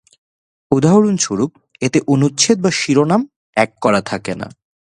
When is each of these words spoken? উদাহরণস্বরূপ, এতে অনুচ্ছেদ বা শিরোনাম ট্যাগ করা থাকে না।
উদাহরণস্বরূপ, 0.71 1.51
এতে 1.81 1.99
অনুচ্ছেদ 2.07 2.57
বা 2.61 2.71
শিরোনাম 2.71 3.21
ট্যাগ 3.57 3.69
করা 3.81 4.01
থাকে 4.01 4.33
না। 4.35 4.47